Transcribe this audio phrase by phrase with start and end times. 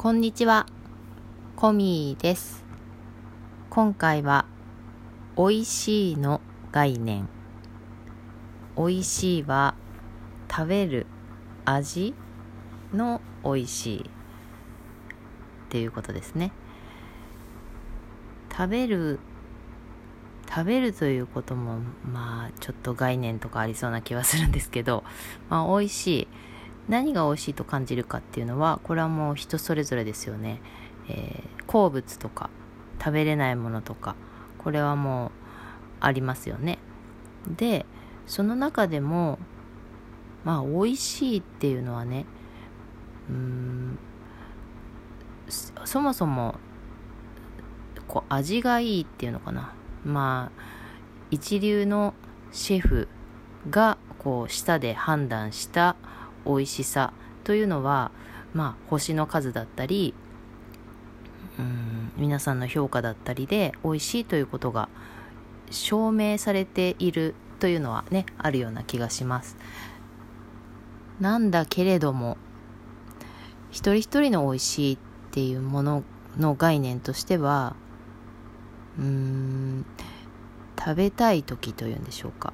[0.00, 0.64] こんにちは、
[1.56, 2.64] コミーです。
[3.68, 4.46] 今回は、
[5.36, 6.40] 美味しいの
[6.72, 7.28] 概念。
[8.78, 9.74] 美味しいは、
[10.50, 11.06] 食べる
[11.66, 12.14] 味
[12.94, 14.02] の美味しいっ
[15.68, 16.50] ていうことですね。
[18.50, 19.18] 食べる
[20.48, 21.78] 食べるということも
[22.10, 25.04] まあちょっと概念とかありそうな気はするんですけど、
[25.50, 26.28] まあ、美味しい
[26.90, 30.60] 何が美味しいと感じるかっていうのはこれはもう人それぞれですよね、
[31.08, 32.50] えー、好物とか
[32.98, 34.16] 食べれないものとか
[34.58, 35.30] これはもう
[36.00, 36.78] ありますよね。
[37.46, 37.86] で
[38.26, 39.38] その中でも
[40.44, 42.26] まあ美味しいっていうのはね
[43.28, 43.98] うん
[45.84, 46.56] そもそも
[48.08, 49.72] こう味がいいっていうのかな。
[50.04, 50.62] まあ
[51.30, 52.14] 一流の
[52.50, 53.08] シェフ
[53.70, 55.96] がこう舌で判断した
[56.46, 57.12] 美味しさ
[57.44, 58.10] というのは、
[58.54, 60.14] まあ、星の数だったり
[61.58, 64.88] うん皆さんの評価だったりで美味しいということが
[65.70, 69.56] 証明されているというのはねあるような気がします。
[71.20, 72.38] なんだけれども
[73.70, 74.98] 一人一人の美味しいっ
[75.32, 76.02] ていうもの
[76.38, 77.76] の概念としては
[78.98, 79.86] うーん
[80.78, 82.52] 食べたい時というんでしょうか。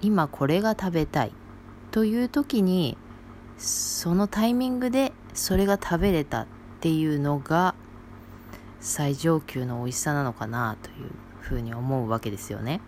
[0.00, 1.32] 今これが食べたい
[1.90, 2.96] という時に
[3.58, 6.46] そのタイミングでそれが食べれたっ
[6.80, 7.74] ていうのが
[8.80, 12.80] 最上級の美味しさなのかなというふうに思うわけですよね。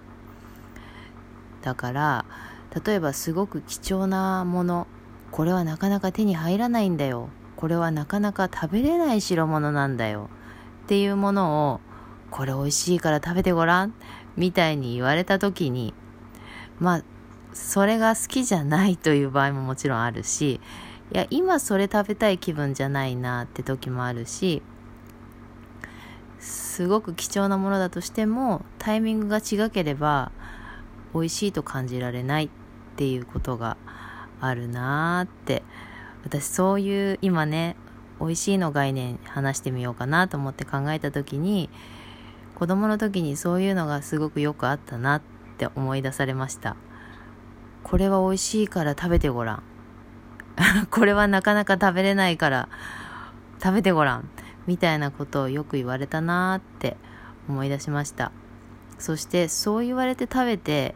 [1.62, 2.24] だから
[2.84, 4.86] 例えばすごく貴重なもの
[5.30, 7.28] これはなかなか手に入らないんだよ。
[7.56, 10.30] これはなかなか食べれない代物なんだよ。
[10.84, 11.80] っていうものを
[12.30, 13.94] これ美味しいから食べてごらん。
[14.36, 15.92] みたいに言われた時に
[16.78, 17.02] まあ
[17.52, 20.60] それが好きじゃないという場合ももちろんあるし
[21.12, 24.62] いや今それ食べたい気分じゃないなって時もあるし
[26.38, 30.32] すごく貴重なものだとしてもタイミングが違ければ
[31.12, 32.50] 美味しいと感じられないっ
[32.96, 33.76] ていうことが
[34.40, 35.62] あるなーって
[36.24, 37.76] 私そういう今ね
[38.20, 41.70] 美味しいの概念話してみようかなと思って考えた時に
[42.54, 45.22] 子供の時にそういうのがすごくよくあったなっ
[45.58, 46.76] て思い出されました。
[47.82, 49.62] これは美味しいから食べてごらん。
[50.90, 52.68] これはなかなか食べれないから
[53.62, 54.28] 食べてごらん。
[54.66, 56.96] みたいなことをよく言われたなーって
[57.48, 58.30] 思い出しました。
[58.98, 60.94] そしてそう言われて食べて、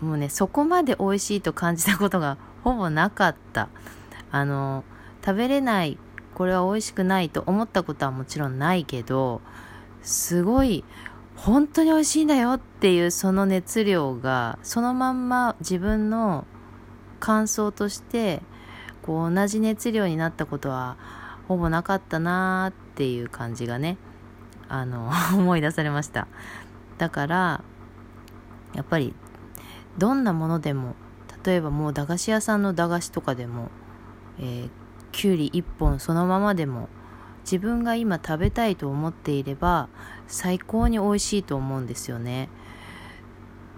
[0.00, 3.68] もうね、そこまで美味しいと感じたことが ほぼなかった。
[4.30, 4.84] あの、
[5.24, 5.98] 食べれない、
[6.34, 9.40] これは美味しくないと思ったことはもちろんないけど、
[10.02, 10.84] すごい
[11.36, 16.46] 本当に美味しいんだよっていうその熱量がそのまんま自分の
[17.20, 18.42] 感想として
[19.02, 20.96] こう同じ熱量になったことは
[21.46, 23.98] ほぼなかったなーっていう感じがね
[24.68, 26.26] あの 思い出されました。
[26.98, 27.62] だから
[28.74, 29.14] やっぱり
[29.98, 30.94] どんなものでも
[31.44, 33.70] 例えばもう駄菓子屋さんの駄菓子とかでも、
[34.38, 34.70] えー、
[35.12, 36.88] きゅうり1本そのままでも
[37.46, 39.88] 自分が今食べたいと思っていれば
[40.26, 42.48] 最高に美味しいと思うんですよね。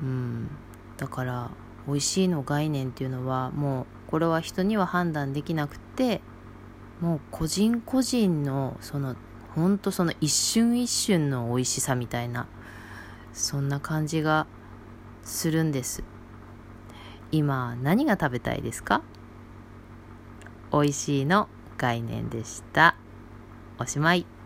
[0.02, 0.48] うん。
[0.96, 1.50] だから
[1.86, 6.22] 美味しいの概念っていうのはもうこれは人には判断できなくて
[7.00, 9.16] もう個人個人のその
[9.54, 12.46] ほんとその一瞬一瞬の美味しさみたいな
[13.34, 14.46] そんな感じが
[15.22, 16.02] するんです。
[17.30, 19.02] 今何が食べたいですか？
[20.72, 22.96] 美味しいの概念でした。
[23.78, 24.37] おしまい。